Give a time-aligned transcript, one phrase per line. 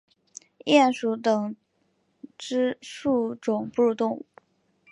[0.65, 1.55] 鼹属等
[2.35, 4.25] 之数种哺乳动物。